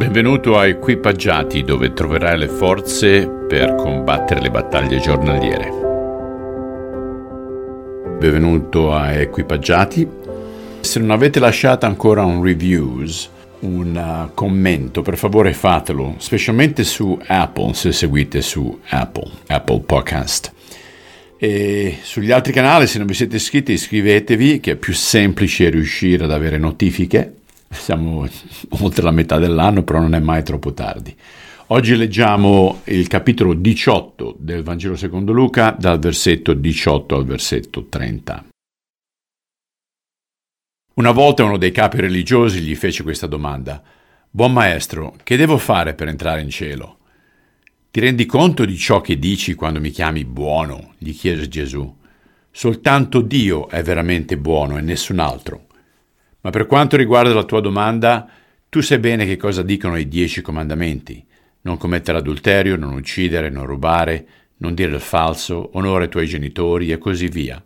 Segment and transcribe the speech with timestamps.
[0.00, 5.68] Benvenuto a Equipaggiati dove troverai le forze per combattere le battaglie giornaliere.
[8.18, 10.08] Benvenuto a Equipaggiati.
[10.80, 13.28] Se non avete lasciato ancora un reviews,
[13.58, 20.50] un uh, commento, per favore fatelo, specialmente su Apple se seguite su Apple, Apple Podcast.
[21.36, 26.24] E sugli altri canali, se non vi siete iscritti, iscrivetevi, che è più semplice riuscire
[26.24, 27.34] ad avere notifiche
[27.70, 28.26] siamo
[28.80, 31.16] oltre la metà dell'anno, però non è mai troppo tardi.
[31.68, 38.46] Oggi leggiamo il capitolo 18 del Vangelo secondo Luca, dal versetto 18 al versetto 30.
[40.94, 43.80] Una volta uno dei capi religiosi gli fece questa domanda.
[44.28, 46.98] Buon maestro, che devo fare per entrare in cielo?
[47.90, 50.94] Ti rendi conto di ciò che dici quando mi chiami buono?
[50.98, 51.96] gli chiese Gesù.
[52.50, 55.66] Soltanto Dio è veramente buono e nessun altro.
[56.42, 58.28] Ma per quanto riguarda la tua domanda,
[58.68, 61.24] tu sai bene che cosa dicono i dieci comandamenti.
[61.62, 64.26] Non commettere adulterio, non uccidere, non rubare,
[64.58, 67.62] non dire il falso, onora i tuoi genitori e così via.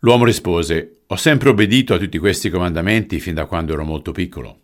[0.00, 4.60] L'uomo rispose, ho sempre obbedito a tutti questi comandamenti fin da quando ero molto piccolo.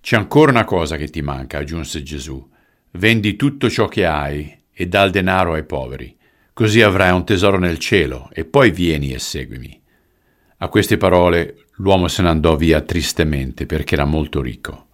[0.00, 2.46] C'è ancora una cosa che ti manca, aggiunse Gesù.
[2.92, 6.16] Vendi tutto ciò che hai e dà il denaro ai poveri,
[6.52, 9.80] così avrai un tesoro nel cielo e poi vieni e seguimi.
[10.58, 14.86] A queste parole l'uomo se ne andò via tristemente perché era molto ricco.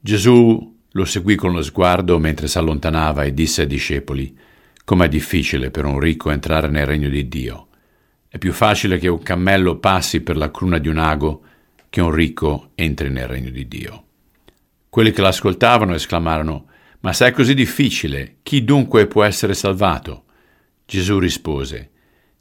[0.00, 4.34] Gesù lo seguì con lo sguardo mentre si allontanava e disse ai discepoli
[4.82, 7.68] com'è difficile per un ricco entrare nel regno di Dio.
[8.28, 11.42] È più facile che un cammello passi per la cruna di un ago
[11.90, 14.04] che un ricco entri nel regno di Dio.
[14.88, 16.66] Quelli che l'ascoltavano esclamarono
[17.00, 20.24] Ma se è così difficile, chi dunque può essere salvato?
[20.86, 21.91] Gesù rispose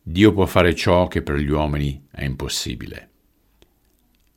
[0.04, 3.10] Dio può fare ciò che per gli uomini è impossibile.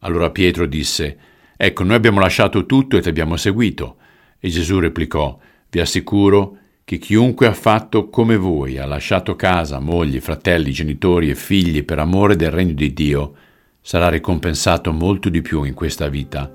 [0.01, 1.19] Allora Pietro disse,
[1.57, 3.97] Ecco, noi abbiamo lasciato tutto e ti abbiamo seguito.
[4.39, 5.39] E Gesù replicò,
[5.70, 11.35] Vi assicuro che chiunque ha fatto come voi, ha lasciato casa, mogli, fratelli, genitori e
[11.35, 13.35] figli per amore del regno di Dio,
[13.81, 16.52] sarà ricompensato molto di più in questa vita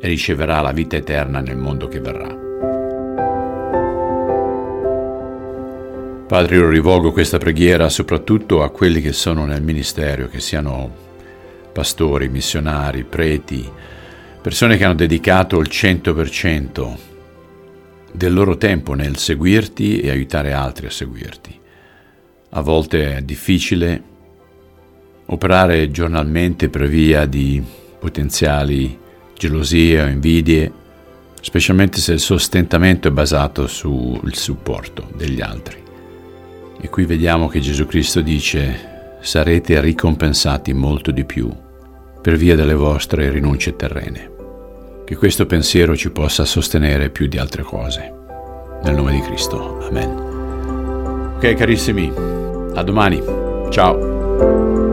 [0.00, 2.49] e riceverà la vita eterna nel mondo che verrà.
[6.30, 10.88] Padre, io rivolgo questa preghiera soprattutto a quelli che sono nel ministero, che siano
[11.72, 13.68] pastori, missionari, preti,
[14.40, 16.98] persone che hanno dedicato il 100%
[18.12, 21.58] del loro tempo nel seguirti e aiutare altri a seguirti.
[22.50, 24.00] A volte è difficile
[25.26, 27.60] operare giornalmente per via di
[27.98, 28.96] potenziali
[29.34, 30.72] gelosie o invidie,
[31.40, 35.88] specialmente se il sostentamento è basato sul supporto degli altri.
[36.80, 41.50] E qui vediamo che Gesù Cristo dice, sarete ricompensati molto di più
[42.22, 44.30] per via delle vostre rinunce terrene.
[45.04, 48.14] Che questo pensiero ci possa sostenere più di altre cose.
[48.82, 49.78] Nel nome di Cristo.
[49.80, 51.34] Amen.
[51.36, 52.12] Ok carissimi,
[52.74, 53.22] a domani.
[53.70, 54.89] Ciao.